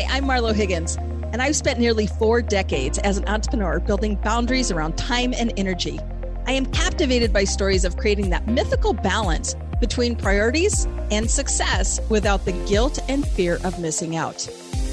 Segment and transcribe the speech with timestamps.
[0.00, 4.70] Hi, I'm Marlo Higgins, and I've spent nearly four decades as an entrepreneur building boundaries
[4.70, 6.00] around time and energy.
[6.46, 12.46] I am captivated by stories of creating that mythical balance between priorities and success without
[12.46, 14.48] the guilt and fear of missing out.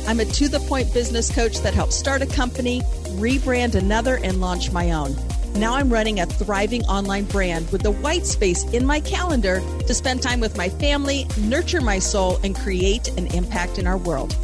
[0.07, 2.82] I'm a to the point business coach that helps start a company,
[3.16, 5.16] rebrand another, and launch my own.
[5.55, 9.94] Now I'm running a thriving online brand with the white space in my calendar to
[9.94, 14.36] spend time with my family, nurture my soul, and create an impact in our world.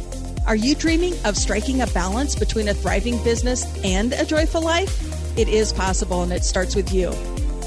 [0.46, 5.38] Are you dreaming of striking a balance between a thriving business and a joyful life?
[5.38, 7.14] It is possible, and it starts with you.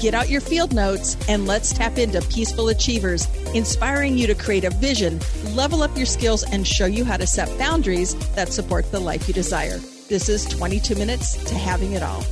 [0.00, 4.62] Get out your field notes and let's tap into Peaceful Achievers, inspiring you to create
[4.62, 5.18] a vision,
[5.54, 9.26] level up your skills, and show you how to set boundaries that support the life
[9.26, 9.78] you desire.
[10.08, 12.22] This is 22 minutes to having it all.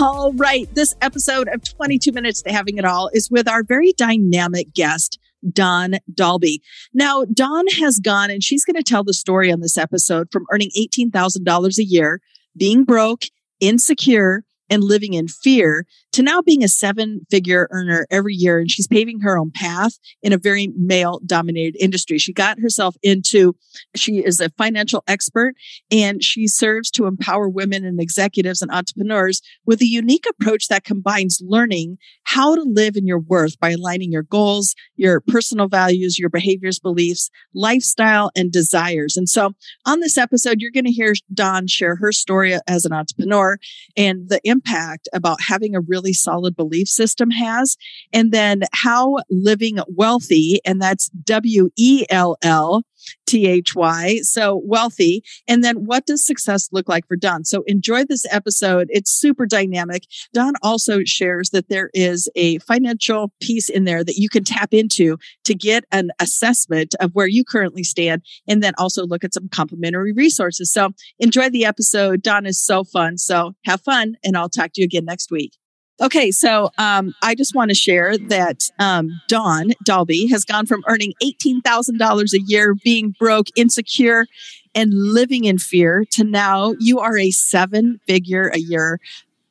[0.00, 0.68] All right.
[0.74, 5.19] This episode of 22 Minutes to Having It All is with our very dynamic guest,
[5.52, 6.58] Dawn Dahlby.
[6.92, 10.46] Now, Dawn has gone and she's going to tell the story on this episode from
[10.52, 12.20] earning $18,000 a year,
[12.56, 13.24] being broke,
[13.60, 18.58] insecure, and living in fear to now being a seven figure earner every year.
[18.58, 22.18] And she's paving her own path in a very male dominated industry.
[22.18, 23.54] She got herself into,
[23.94, 25.54] she is a financial expert
[25.90, 30.84] and she serves to empower women and executives and entrepreneurs with a unique approach that
[30.84, 36.18] combines learning how to live in your worth by aligning your goals, your personal values,
[36.18, 39.16] your behaviors, beliefs, lifestyle, and desires.
[39.16, 39.52] And so
[39.86, 43.58] on this episode, you're going to hear Dawn share her story as an entrepreneur
[43.96, 47.76] and the impact about having a really solid belief system has.
[48.12, 52.82] And then how living wealthy, and that's W E L L
[53.26, 54.18] T H Y.
[54.22, 55.22] So wealthy.
[55.48, 57.44] And then what does success look like for Dawn?
[57.44, 58.88] So enjoy this episode.
[58.90, 60.04] It's super dynamic.
[60.34, 64.74] Dawn also shares that there is a financial piece in there that you can tap
[64.74, 69.34] into to get an assessment of where you currently stand and then also look at
[69.34, 70.72] some complimentary resources.
[70.72, 72.22] So enjoy the episode.
[72.22, 73.18] Dawn is so fun.
[73.18, 75.59] So have fun and I'll talk to you again next week.
[76.00, 80.82] Okay, so um, I just want to share that um, Dawn Dahlby has gone from
[80.88, 84.26] earning $18,000 a year, being broke, insecure,
[84.74, 88.98] and living in fear to now you are a seven figure a year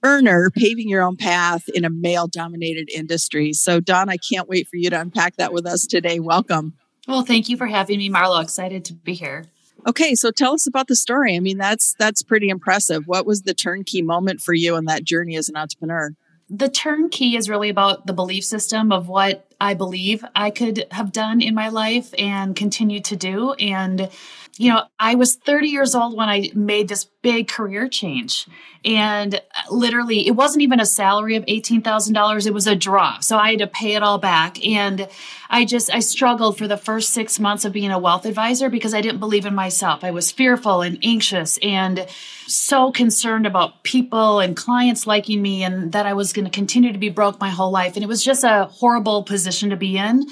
[0.02, 3.54] earner, paving your own path in a male dominated industry.
[3.54, 6.20] So, Dawn, I can't wait for you to unpack that with us today.
[6.20, 6.74] Welcome.
[7.08, 8.42] Well, thank you for having me, Marlo.
[8.42, 9.46] Excited to be here.
[9.88, 11.36] Okay, so tell us about the story.
[11.36, 13.08] I mean, that's that's pretty impressive.
[13.08, 16.12] What was the turnkey moment for you in that journey as an entrepreneur?
[16.50, 21.12] The turnkey is really about the belief system of what I believe I could have
[21.12, 23.54] done in my life and continue to do.
[23.54, 24.10] And,
[24.58, 28.48] you know, I was 30 years old when I made this big career change.
[28.86, 29.40] And uh,
[29.70, 33.20] literally, it wasn't even a salary of $18,000, it was a draw.
[33.20, 34.66] So I had to pay it all back.
[34.66, 35.10] And
[35.50, 38.94] I just, I struggled for the first six months of being a wealth advisor because
[38.94, 40.04] I didn't believe in myself.
[40.04, 42.08] I was fearful and anxious and
[42.48, 46.94] so concerned about people and clients liking me and that I was going to continue
[46.94, 47.96] to be broke my whole life.
[47.96, 50.28] And it was just a horrible position to be in.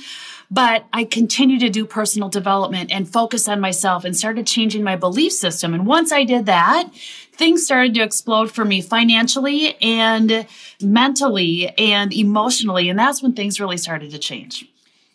[0.49, 4.95] But I continued to do personal development and focus on myself and started changing my
[4.95, 5.73] belief system.
[5.73, 6.89] And once I did that,
[7.33, 10.47] things started to explode for me financially and
[10.81, 12.89] mentally and emotionally.
[12.89, 14.65] And that's when things really started to change.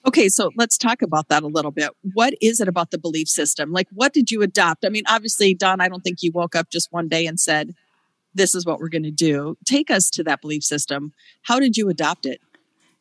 [0.04, 1.90] Okay, so let's talk about that a little bit.
[2.12, 3.72] What is it about the belief system?
[3.72, 4.84] Like, what did you adopt?
[4.84, 7.74] I mean, obviously, Dawn, I don't think you woke up just one day and said,
[8.34, 9.56] This is what we're going to do.
[9.64, 11.12] Take us to that belief system.
[11.42, 12.40] How did you adopt it?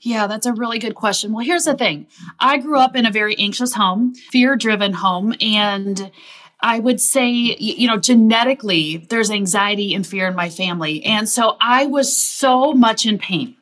[0.02, 1.32] Yeah, that's a really good question.
[1.32, 2.08] Well, here's the thing
[2.40, 6.12] I grew up in a very anxious home, fear driven home, and
[6.60, 11.04] I would say, you know, genetically, there's anxiety and fear in my family.
[11.04, 13.56] And so I was so much in pain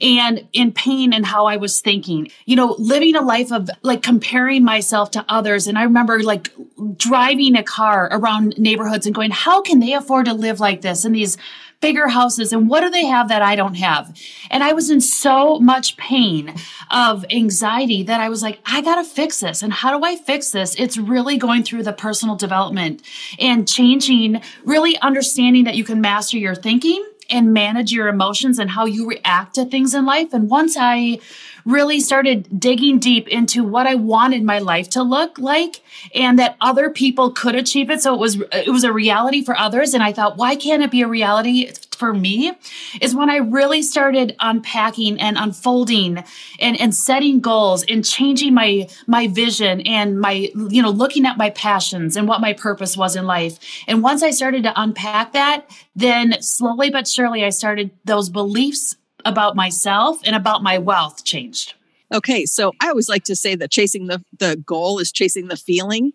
[0.00, 4.02] and in pain and how I was thinking, you know, living a life of like
[4.02, 5.66] comparing myself to others.
[5.66, 6.52] And I remember like
[6.96, 11.04] driving a car around neighborhoods and going, how can they afford to live like this
[11.04, 11.36] in these
[11.80, 12.52] bigger houses?
[12.52, 14.16] And what do they have that I don't have?
[14.50, 16.54] And I was in so much pain
[16.90, 19.62] of anxiety that I was like, I got to fix this.
[19.62, 20.74] And how do I fix this?
[20.76, 23.02] It's really going through the personal development
[23.38, 28.70] and changing, really understanding that you can master your thinking and manage your emotions and
[28.70, 30.32] how you react to things in life.
[30.32, 31.18] And once I
[31.66, 35.82] really started digging deep into what I wanted my life to look like
[36.14, 38.00] and that other people could achieve it.
[38.00, 39.92] So it was, it was a reality for others.
[39.92, 42.52] And I thought, why can't it be a reality for me
[43.00, 46.22] is when I really started unpacking and unfolding
[46.60, 51.38] and, and setting goals and changing my my vision and my you know looking at
[51.38, 53.58] my passions and what my purpose was in life.
[53.88, 58.96] And once I started to unpack that, then slowly but surely I started those beliefs
[59.26, 61.74] about myself and about my wealth changed.
[62.14, 65.56] Okay, so I always like to say that chasing the the goal is chasing the
[65.56, 66.12] feeling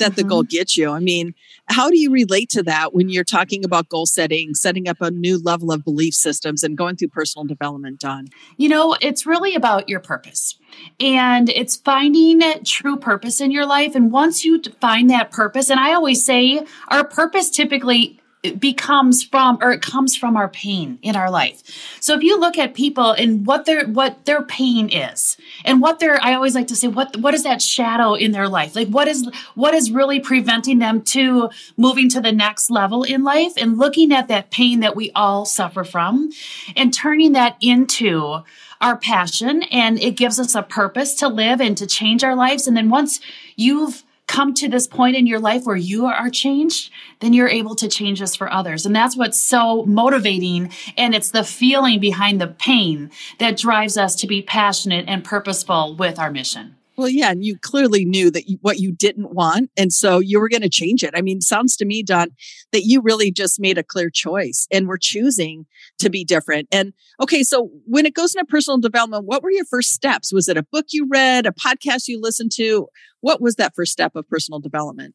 [0.00, 0.28] that the mm-hmm.
[0.28, 0.90] goal gets you.
[0.90, 1.34] I mean,
[1.66, 5.10] how do you relate to that when you're talking about goal setting, setting up a
[5.10, 8.26] new level of belief systems and going through personal development, Dawn?
[8.56, 10.56] You know, it's really about your purpose.
[10.98, 13.94] And it's finding true purpose in your life.
[13.94, 18.19] And once you find that purpose, and I always say our purpose typically
[18.58, 21.62] becomes from or it comes from our pain in our life.
[22.00, 25.98] So if you look at people and what their what their pain is and what
[25.98, 28.74] their I always like to say what what is that shadow in their life?
[28.74, 33.24] Like what is what is really preventing them to moving to the next level in
[33.24, 36.30] life and looking at that pain that we all suffer from
[36.76, 38.42] and turning that into
[38.80, 42.66] our passion and it gives us a purpose to live and to change our lives
[42.66, 43.20] and then once
[43.54, 47.74] you've come to this point in your life where you are changed, then you're able
[47.74, 48.86] to change this for others.
[48.86, 50.70] And that's what's so motivating.
[50.96, 55.96] And it's the feeling behind the pain that drives us to be passionate and purposeful
[55.96, 56.76] with our mission.
[57.00, 60.38] Well, yeah, and you clearly knew that you, what you didn't want, and so you
[60.38, 61.14] were going to change it.
[61.16, 62.28] I mean, sounds to me, Dawn,
[62.72, 65.64] that you really just made a clear choice, and we're choosing
[65.98, 66.68] to be different.
[66.70, 70.30] And okay, so when it goes into personal development, what were your first steps?
[70.30, 72.88] Was it a book you read, a podcast you listened to?
[73.22, 75.14] What was that first step of personal development?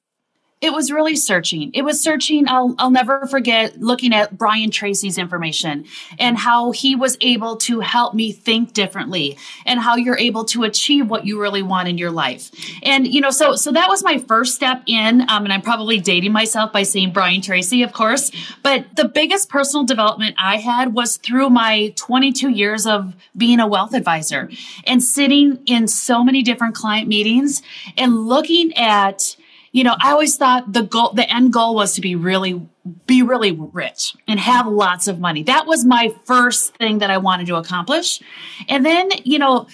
[0.61, 1.69] It was really searching.
[1.73, 2.47] It was searching.
[2.47, 5.85] I'll, I'll never forget looking at Brian Tracy's information
[6.17, 10.63] and how he was able to help me think differently and how you're able to
[10.63, 12.51] achieve what you really want in your life.
[12.83, 15.21] And, you know, so, so that was my first step in.
[15.29, 18.31] Um, and I'm probably dating myself by saying Brian Tracy, of course,
[18.63, 23.67] but the biggest personal development I had was through my 22 years of being a
[23.67, 24.49] wealth advisor
[24.85, 27.61] and sitting in so many different client meetings
[27.97, 29.35] and looking at,
[29.75, 32.65] you know, I always thought the goal, the end goal was to be really,
[33.07, 35.43] be really rich and have lots of money.
[35.43, 38.21] That was my first thing that I wanted to accomplish.
[38.69, 39.67] And then, you know,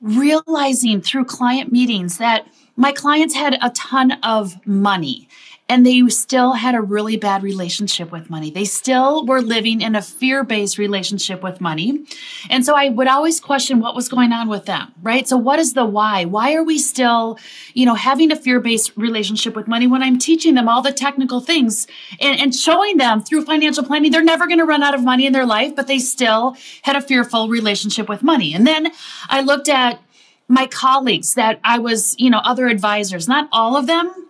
[0.00, 2.46] realizing through client meetings that
[2.76, 5.28] my clients had a ton of money
[5.68, 8.50] and they still had a really bad relationship with money.
[8.50, 12.06] They still were living in a fear based relationship with money.
[12.48, 15.28] And so I would always question what was going on with them, right?
[15.28, 16.24] So, what is the why?
[16.24, 17.38] Why are we still,
[17.74, 20.92] you know, having a fear based relationship with money when I'm teaching them all the
[20.92, 21.86] technical things
[22.20, 25.26] and, and showing them through financial planning they're never going to run out of money
[25.26, 28.54] in their life, but they still had a fearful relationship with money.
[28.54, 28.90] And then
[29.28, 30.00] I looked at
[30.48, 34.27] my colleagues that I was, you know, other advisors, not all of them,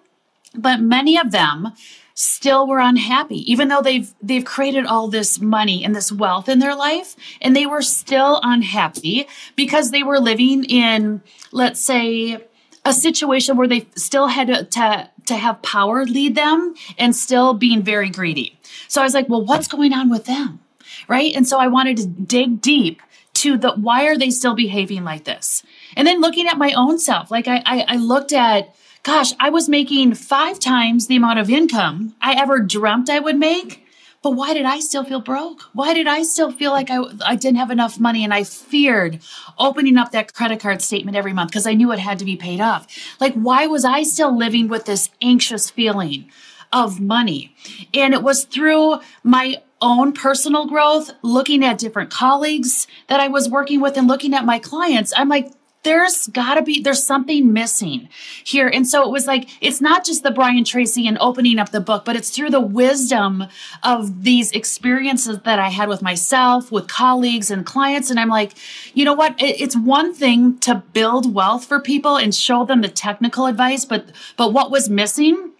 [0.54, 1.72] but many of them
[2.14, 6.58] still were unhappy even though they've they've created all this money and this wealth in
[6.58, 11.22] their life and they were still unhappy because they were living in
[11.52, 12.36] let's say
[12.84, 17.54] a situation where they still had to, to, to have power lead them and still
[17.54, 18.58] being very greedy.
[18.88, 20.58] So i was like well what's going on with them?
[21.06, 21.32] Right?
[21.36, 23.00] And so i wanted to dig deep
[23.34, 25.62] to the why are they still behaving like this?
[25.96, 28.74] And then looking at my own self like i, I, I looked at
[29.08, 33.38] gosh, I was making five times the amount of income I ever dreamt I would
[33.38, 33.86] make.
[34.22, 35.62] But why did I still feel broke?
[35.72, 39.20] Why did I still feel like I, I didn't have enough money and I feared
[39.58, 42.36] opening up that credit card statement every month because I knew it had to be
[42.36, 42.86] paid off?
[43.18, 46.30] Like, why was I still living with this anxious feeling
[46.70, 47.56] of money?
[47.94, 53.48] And it was through my own personal growth, looking at different colleagues that I was
[53.48, 55.14] working with and looking at my clients.
[55.16, 55.50] I'm like,
[55.82, 58.08] there's gotta be there's something missing
[58.44, 58.68] here.
[58.68, 61.80] And so it was like it's not just the brian tracy and opening up the
[61.80, 63.44] book but it's through the wisdom
[63.82, 68.10] of these experiences that i had with myself with colleagues and clients.
[68.10, 68.54] And i'm like
[68.94, 69.34] you know what?
[69.38, 74.10] It's one thing to build wealth for people and show them the technical advice but
[74.36, 75.52] but what was missing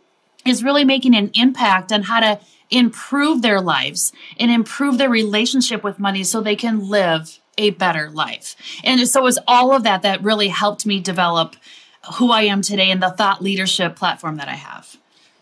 [0.45, 2.41] is really making an impact on how to
[2.71, 8.09] improve their lives and improve their relationship with money so they can live a better
[8.11, 8.57] life.
[8.85, 11.57] And so it was all of that that really helped me develop
[12.15, 14.97] who I am today and the thought leadership platform that I have.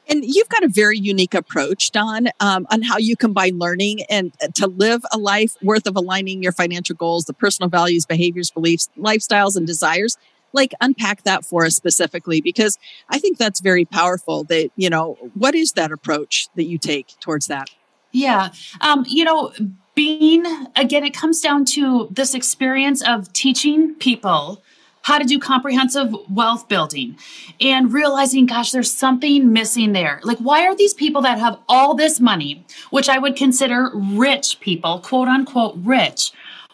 [0.08, 4.32] And you've got a very unique approach, Dawn, um, on how you combine learning and
[4.40, 8.50] uh, to live a life worth of aligning your financial goals, the personal values, behaviors,
[8.50, 10.16] beliefs, lifestyles, and desires.
[10.52, 12.78] Like, unpack that for us specifically, because
[13.10, 14.44] I think that's very powerful.
[14.44, 17.68] That, you know, what is that approach that you take towards that?
[18.12, 18.50] Yeah.
[18.80, 19.52] Um, you know,
[19.96, 20.44] being
[20.76, 24.62] again it comes down to this experience of teaching people
[25.02, 27.16] how to do comprehensive wealth building
[27.60, 31.94] and realizing gosh there's something missing there like why are these people that have all
[31.94, 36.30] this money which i would consider rich people quote unquote rich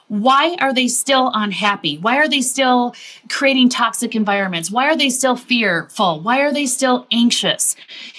[0.09, 1.97] why are they still unhappy?
[1.97, 2.95] Why are they still
[3.31, 4.71] creating toxic environments?
[4.71, 6.21] Why are they still fearful?
[6.21, 7.76] Why are they still anxious?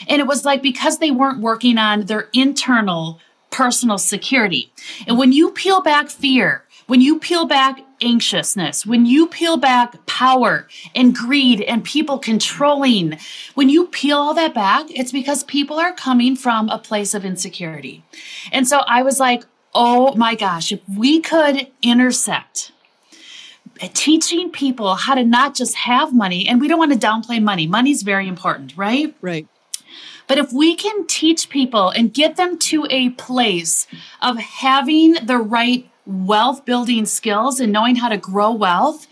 [0.07, 3.19] And it was like because they weren't working on their internal
[3.53, 4.73] personal security.
[5.07, 10.05] And when you peel back fear, when you peel back anxiousness, when you peel back
[10.05, 13.17] power and greed and people controlling,
[13.53, 17.23] when you peel all that back, it's because people are coming from a place of
[17.23, 18.03] insecurity.
[18.51, 22.71] And so I was like, oh my gosh, if we could intersect
[23.93, 27.67] teaching people how to not just have money, and we don't want to downplay money,
[27.67, 29.15] money's very important, right?
[29.21, 29.47] Right.
[30.27, 33.87] But if we can teach people and get them to a place
[34.21, 39.07] of having the right wealth building skills and knowing how to grow wealth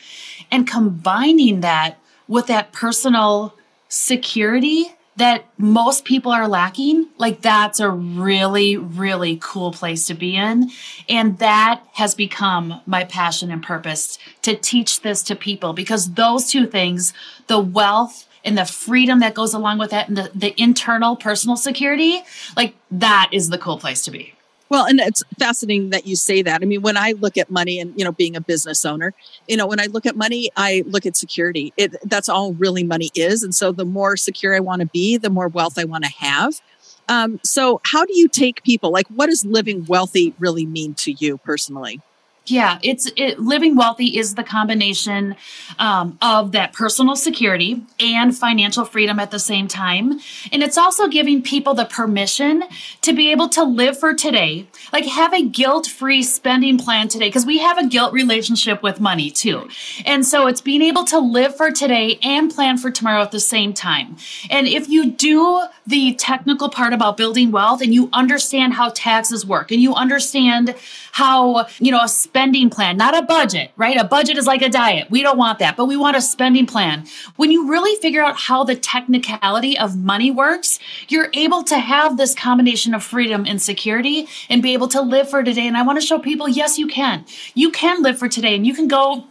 [0.51, 1.97] and combining that
[2.27, 3.55] with that personal
[3.88, 10.35] security that most people are lacking, like that's a really, really cool place to be
[10.35, 10.71] in.
[11.09, 16.50] And that has become my passion and purpose to teach this to people because those
[16.50, 17.13] two things,
[17.47, 21.55] the wealth and the freedom that goes along with that and the, the internal personal
[21.55, 22.21] security,
[22.55, 24.33] like that is the cool place to be.
[24.69, 26.62] Well, and it's fascinating that you say that.
[26.62, 29.13] I mean, when I look at money and, you know, being a business owner,
[29.45, 31.74] you know, when I look at money, I look at security.
[31.75, 33.43] It, that's all really money is.
[33.43, 36.12] And so the more secure I want to be, the more wealth I want to
[36.12, 36.62] have.
[37.10, 41.12] Um, so how do you take people, like, what does living wealthy really mean to
[41.12, 42.00] you personally?
[42.48, 45.36] Yeah, it's it, living wealthy is the combination
[45.77, 50.19] um, of that personal security and financial freedom at the same time,
[50.51, 52.63] and it's also giving people the permission
[53.03, 57.45] to be able to live for today, like have a guilt-free spending plan today, because
[57.45, 59.69] we have a guilt relationship with money too,
[60.03, 63.39] and so it's being able to live for today and plan for tomorrow at the
[63.39, 64.17] same time.
[64.50, 69.45] And if you do the technical part about building wealth and you understand how taxes
[69.45, 70.75] work and you understand
[71.12, 73.97] how you know a spending plan, not a budget, right?
[73.97, 75.11] A budget is like a diet.
[75.11, 77.05] We don't want that, but we want a spending plan.
[77.35, 82.15] When you really figure out how the technicality of money works, you're able to have
[82.15, 85.67] this combination of freedom and security and be able to live for today.
[85.67, 87.25] And I want to show people, yes, you can.
[87.53, 89.25] You can live for today and you can go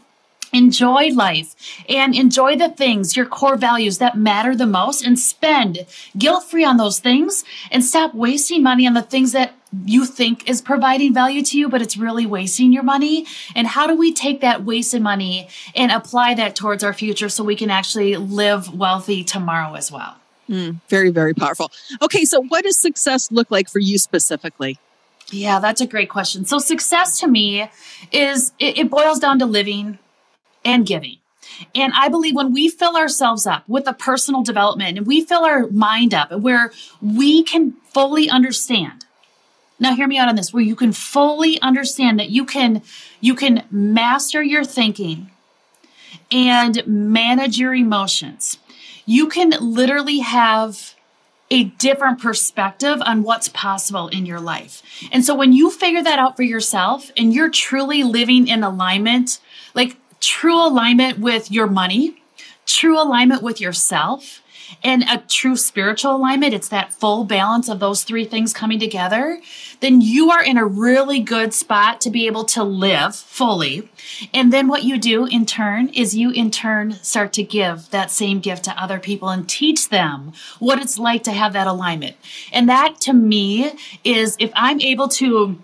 [0.53, 1.55] enjoy life
[1.89, 5.87] and enjoy the things, your core values that matter the most, and spend
[6.19, 9.55] guilt free on those things and stop wasting money on the things that
[9.85, 13.27] you think is providing value to you, but it's really wasting your money.
[13.55, 17.45] And how do we take that wasted money and apply that towards our future so
[17.45, 20.17] we can actually live wealthy tomorrow as well?
[20.49, 21.71] Mm, very, very powerful.
[22.03, 24.79] Okay, so what does success look like for you specifically?
[25.31, 26.45] Yeah, that's a great question.
[26.45, 27.71] So, success to me
[28.11, 30.01] is it, it boils down to living
[30.65, 31.19] and giving.
[31.75, 35.45] And I believe when we fill ourselves up with a personal development and we fill
[35.45, 39.05] our mind up where we can fully understand
[39.81, 42.83] now hear me out on this where you can fully understand that you can
[43.21, 45.31] you can master your thinking
[46.31, 48.59] and manage your emotions.
[49.07, 50.95] You can literally have
[51.51, 54.83] a different perspective on what's possible in your life.
[55.11, 59.41] And so when you figure that out for yourself and you're truly living in alignment,
[59.75, 62.20] like true alignment with your money,
[62.81, 64.43] true alignment with yourself,
[64.83, 69.39] and a true spiritual alignment, it's that full balance of those three things coming together,
[69.81, 73.91] then you are in a really good spot to be able to live fully.
[74.33, 78.11] And then what you do in turn is you in turn start to give that
[78.11, 82.17] same gift to other people and teach them what it's like to have that alignment.
[82.51, 83.73] And that to me
[84.05, 85.63] is if I'm able to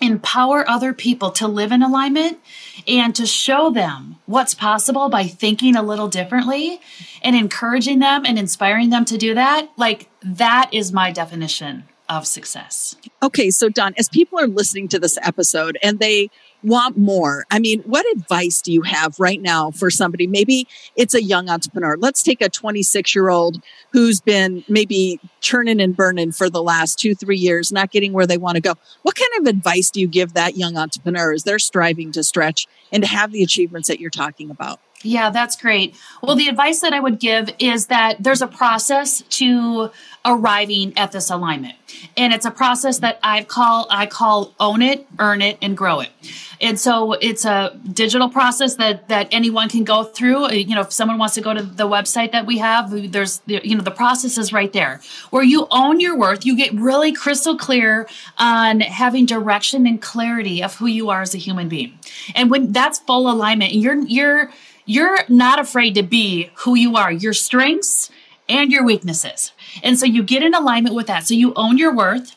[0.00, 2.38] empower other people to live in alignment
[2.86, 6.80] and to show them what's possible by thinking a little differently
[7.22, 12.26] and encouraging them and inspiring them to do that, like that is my definition of
[12.26, 12.96] success.
[13.22, 16.30] Okay, so Dawn, as people are listening to this episode and they
[16.66, 17.44] want more.
[17.50, 20.26] I mean, what advice do you have right now for somebody?
[20.26, 21.96] Maybe it's a young entrepreneur.
[21.96, 26.98] Let's take a 26 year old who's been maybe churning and burning for the last
[26.98, 28.74] two, three years, not getting where they want to go.
[29.02, 32.66] What kind of advice do you give that young entrepreneur as they're striving to stretch
[32.90, 34.80] and to have the achievements that you're talking about?
[35.06, 35.94] Yeah, that's great.
[36.22, 39.90] Well, the advice that I would give is that there's a process to
[40.26, 41.76] arriving at this alignment.
[42.16, 46.00] And it's a process that I call I call own it, earn it and grow
[46.00, 46.10] it.
[46.60, 50.46] And so it's a digital process that that anyone can go through.
[50.46, 53.40] Uh, you know, if someone wants to go to the website that we have, there's
[53.46, 56.44] you know the process is right there where you own your worth.
[56.44, 58.08] You get really crystal clear
[58.38, 61.96] on having direction and clarity of who you are as a human being.
[62.34, 64.50] And when that's full alignment, you're you're
[64.86, 68.10] you're not afraid to be who you are, your strengths
[68.48, 69.52] and your weaknesses.
[69.82, 71.26] And so you get in alignment with that.
[71.26, 72.36] So you own your worth.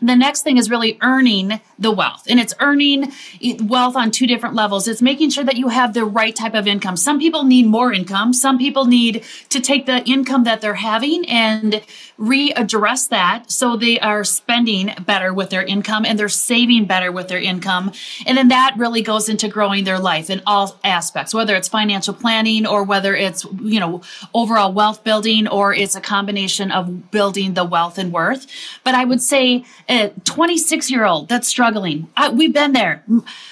[0.00, 3.12] The next thing is really earning the wealth and it's earning
[3.60, 4.88] wealth on two different levels.
[4.88, 6.96] It's making sure that you have the right type of income.
[6.96, 8.32] Some people need more income.
[8.32, 11.82] Some people need to take the income that they're having and
[12.18, 17.28] readdress that so they are spending better with their income and they're saving better with
[17.28, 17.92] their income.
[18.26, 22.14] And then that really goes into growing their life in all aspects whether it's financial
[22.14, 24.02] planning or whether it's you know
[24.34, 28.46] overall wealth building or it's a combination of building the wealth and worth.
[28.84, 32.08] But i would say a 26 year old that's struggling.
[32.16, 33.04] I, we've been there.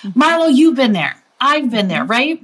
[0.05, 1.23] Marlo, you've been there.
[1.41, 2.41] I've been there, right?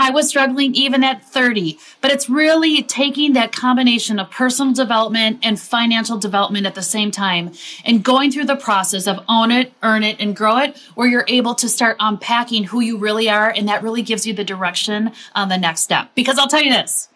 [0.00, 5.40] I was struggling even at 30, but it's really taking that combination of personal development
[5.42, 7.50] and financial development at the same time
[7.84, 11.24] and going through the process of own it, earn it, and grow it, where you're
[11.26, 13.50] able to start unpacking who you really are.
[13.50, 16.14] And that really gives you the direction on the next step.
[16.14, 17.08] Because I'll tell you this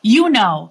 [0.00, 0.70] you know,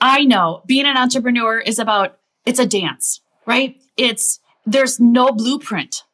[0.00, 3.76] I know being an entrepreneur is about, it's a dance, right?
[3.98, 6.04] It's there's no blueprint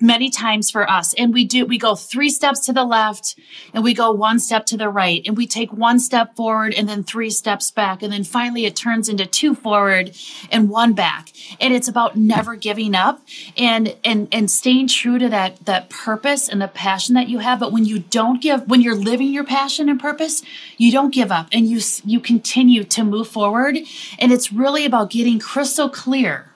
[0.00, 1.14] many times for us.
[1.14, 3.38] And we do we go three steps to the left
[3.72, 5.22] and we go one step to the right.
[5.26, 8.02] And we take one step forward and then three steps back.
[8.02, 10.16] And then finally it turns into two forward
[10.50, 11.30] and one back.
[11.60, 13.20] And it's about never giving up
[13.56, 17.60] and and and staying true to that that purpose and the passion that you have.
[17.60, 20.42] But when you don't give when you're living your passion and purpose
[20.76, 23.78] you don't give up and you you continue to move forward.
[24.18, 26.53] And it's really about getting crystal clear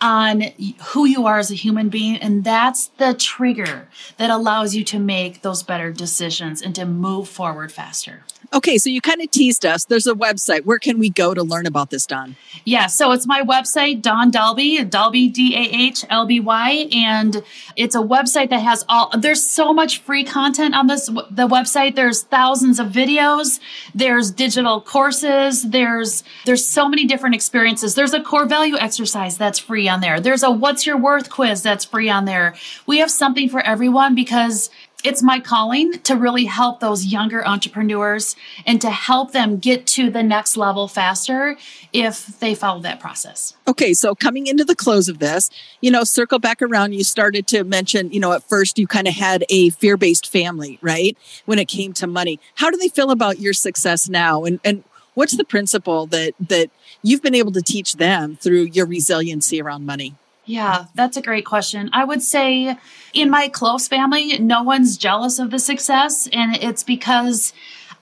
[0.00, 0.42] on
[0.88, 2.16] who you are as a human being.
[2.16, 7.28] And that's the trigger that allows you to make those better decisions and to move
[7.28, 8.24] forward faster.
[8.54, 9.84] Okay, so you kind of teased us.
[9.84, 10.64] There's a website.
[10.64, 12.36] Where can we go to learn about this, Dawn?
[12.64, 16.88] Yeah, so it's my website, Dawn Dahlby, Dahlby, D A H L B Y.
[16.94, 17.42] And
[17.74, 21.96] it's a website that has all, there's so much free content on this, the website.
[21.96, 23.58] There's thousands of videos,
[23.92, 27.96] there's digital courses, there's, there's so many different experiences.
[27.96, 30.20] There's a core value exercise that's free on there.
[30.20, 32.54] There's a what's your worth quiz that's free on there.
[32.86, 34.70] We have something for everyone because
[35.04, 38.34] it's my calling to really help those younger entrepreneurs
[38.66, 41.56] and to help them get to the next level faster
[41.92, 43.54] if they follow that process.
[43.68, 45.50] Okay, so coming into the close of this,
[45.82, 49.06] you know, circle back around, you started to mention, you know, at first you kind
[49.06, 51.16] of had a fear based family, right?
[51.44, 52.40] When it came to money.
[52.56, 54.44] How do they feel about your success now?
[54.44, 56.70] And, and what's the principle that, that
[57.02, 60.14] you've been able to teach them through your resiliency around money?
[60.46, 61.90] Yeah, that's a great question.
[61.92, 62.76] I would say
[63.12, 66.28] in my close family, no one's jealous of the success.
[66.32, 67.52] And it's because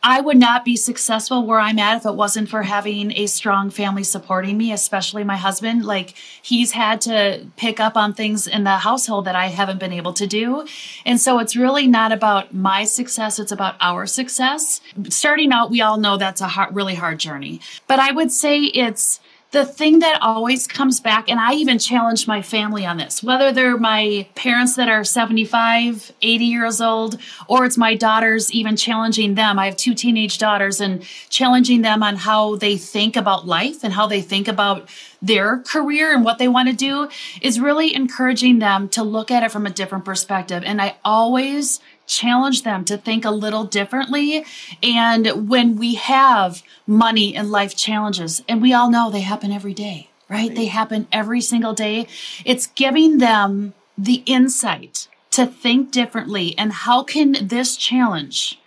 [0.04, 3.70] I would not be successful where I'm at if it wasn't for having a strong
[3.70, 5.84] family supporting me, especially my husband.
[5.84, 9.92] Like he's had to pick up on things in the household that I haven't been
[9.92, 10.66] able to do.
[11.06, 14.80] And so it's really not about my success, it's about our success.
[15.08, 17.60] Starting out, we all know that's a hard, really hard journey.
[17.86, 19.20] But I would say it's
[19.52, 23.52] the thing that always comes back, and I even challenge my family on this, whether
[23.52, 29.34] they're my parents that are 75, 80 years old, or it's my daughters, even challenging
[29.34, 29.58] them.
[29.58, 33.92] I have two teenage daughters and challenging them on how they think about life and
[33.92, 34.88] how they think about
[35.20, 37.08] their career and what they want to do
[37.42, 40.62] is really encouraging them to look at it from a different perspective.
[40.64, 41.78] And I always
[42.12, 44.44] challenge them to think a little differently.
[44.82, 49.74] And when we have money and life challenges, and we all know they happen every
[49.74, 50.48] day, right?
[50.48, 50.54] right?
[50.54, 52.06] They happen every single day.
[52.44, 56.56] It's giving them the insight to think differently.
[56.58, 58.58] And how can this challenge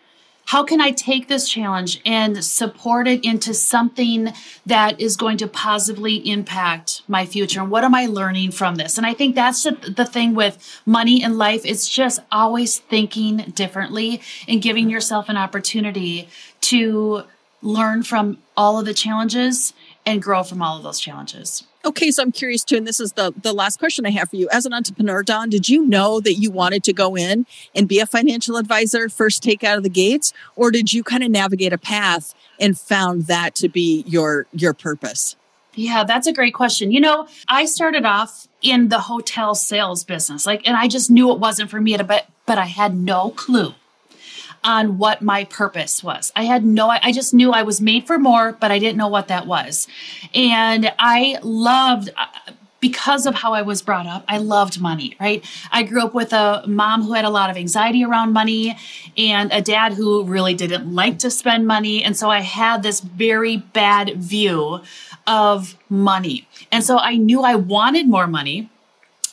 [0.46, 4.32] how can I take this challenge and support it into something
[4.66, 7.62] that is going to positively impact my future?
[7.62, 8.98] And what am I learning from this?
[8.98, 11.66] And I think that's the thing with money and life.
[11.66, 16.30] It's just always thinking differently and giving yourself an opportunity
[16.62, 17.24] to
[17.62, 19.74] learn from all of the challenges
[20.06, 21.64] and grow from all of those challenges.
[21.86, 24.38] Okay, so I'm curious too, and this is the the last question I have for
[24.38, 24.50] you.
[24.52, 27.46] As an entrepreneur, Dawn, did you know that you wanted to go in
[27.76, 31.24] and be a financial advisor first take out of the gates, or did you kind
[31.24, 35.36] of navigate a path and found that to be your your purpose?
[35.76, 36.92] Yeah, that's a great question.
[36.92, 41.32] You know, I started off in the hotel sales business, like, and I just knew
[41.32, 43.76] it wasn't for me, but but I had no clue
[44.66, 46.34] on what my purpose was.
[46.36, 49.08] I had no, I just knew I was made for more, but I didn't know
[49.08, 49.88] what that was.
[50.34, 52.26] And I loved, uh,
[52.80, 55.44] because of how I was brought up, I loved money, right?
[55.72, 58.78] I grew up with a mom who had a lot of anxiety around money
[59.18, 62.04] and a dad who really didn't like to spend money.
[62.04, 64.82] And so I had this very bad view
[65.26, 66.48] of money.
[66.72, 68.70] And so I knew I wanted more money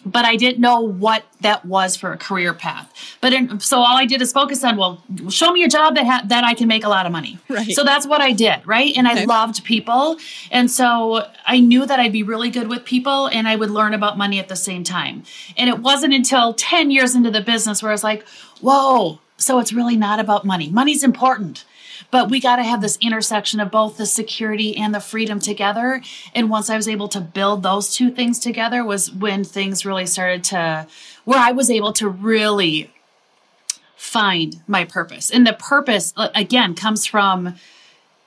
[0.05, 2.93] but I didn't know what that was for a career path.
[3.21, 6.07] But in, so all I did is focus on, well, show me a job that
[6.07, 7.39] ha- that I can make a lot of money.
[7.49, 7.73] Right.
[7.73, 8.93] So that's what I did, right?
[8.97, 9.23] And Okay.
[9.23, 10.19] I loved people,
[10.51, 13.95] and so I knew that I'd be really good with people, and I would learn
[13.95, 15.25] about money at the same time.
[15.57, 18.27] And it wasn't until ten years into the business where I was like,
[18.61, 19.19] whoa.
[19.37, 20.69] So it's really not about money.
[20.71, 21.65] Money's important.
[22.11, 26.03] But we got to have this intersection of both the security and the freedom together.
[26.35, 30.07] And once I was able to build those two things together, was when things really
[30.07, 30.87] started to,
[31.25, 32.91] where I was able to really
[33.97, 35.31] find my purpose.
[35.31, 37.55] And the purpose, again, comes from,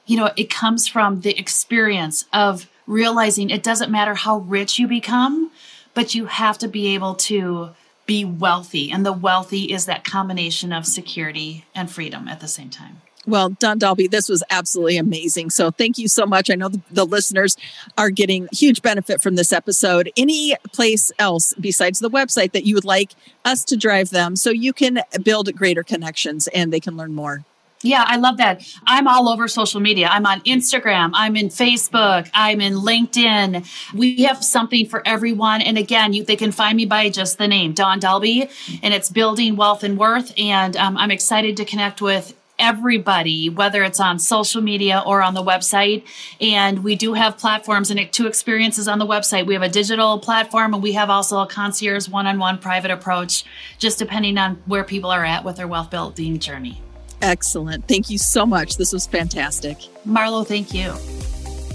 [0.05, 4.87] you know, it comes from the experience of realizing it doesn't matter how rich you
[4.87, 5.51] become,
[5.93, 7.71] but you have to be able to
[8.05, 8.91] be wealthy.
[8.91, 13.01] And the wealthy is that combination of security and freedom at the same time.
[13.27, 15.49] Well, Dawn Dahlby, this was absolutely amazing.
[15.49, 16.49] So thank you so much.
[16.49, 17.57] I know the, the listeners
[17.97, 20.11] are getting huge benefit from this episode.
[20.15, 23.11] Any place else besides the website that you would like
[23.43, 27.45] us to drive them so you can build greater connections and they can learn more?
[27.81, 28.67] Yeah, I love that.
[28.87, 30.07] I'm all over social media.
[30.07, 33.93] I'm on Instagram, I'm in Facebook, I'm in LinkedIn.
[33.93, 35.61] We have something for everyone.
[35.61, 39.11] And again, you, they can find me by just the name, Dawn Dahlby, and it's
[39.11, 40.33] Building Wealth and Worth.
[40.37, 45.33] And um, I'm excited to connect with everybody, whether it's on social media or on
[45.33, 46.03] the website.
[46.39, 49.45] And we do have platforms and two experiences on the website.
[49.45, 52.91] We have a digital platform and we have also a concierge one on one private
[52.91, 53.45] approach,
[53.77, 56.81] just depending on where people are at with their wealth building journey.
[57.21, 57.87] Excellent.
[57.87, 58.77] Thank you so much.
[58.77, 59.77] This was fantastic.
[60.05, 60.93] Marlo, thank you.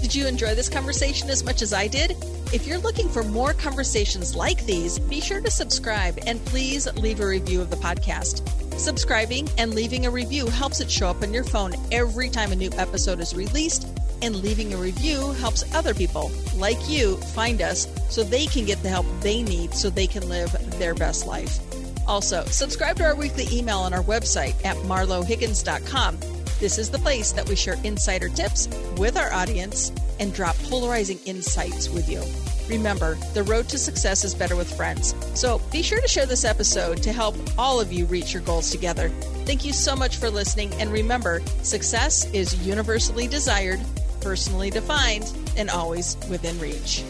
[0.01, 2.17] Did you enjoy this conversation as much as I did?
[2.51, 7.19] If you're looking for more conversations like these, be sure to subscribe and please leave
[7.19, 8.49] a review of the podcast.
[8.79, 12.55] Subscribing and leaving a review helps it show up on your phone every time a
[12.55, 13.87] new episode is released,
[14.23, 18.81] and leaving a review helps other people like you find us so they can get
[18.81, 21.59] the help they need so they can live their best life.
[22.07, 26.17] Also, subscribe to our weekly email on our website at marlohiggins.com.
[26.61, 31.17] This is the place that we share insider tips with our audience and drop polarizing
[31.25, 32.21] insights with you.
[32.69, 35.15] Remember, the road to success is better with friends.
[35.33, 38.69] So be sure to share this episode to help all of you reach your goals
[38.69, 39.09] together.
[39.43, 40.71] Thank you so much for listening.
[40.75, 43.79] And remember, success is universally desired,
[44.21, 47.03] personally defined, and always within reach.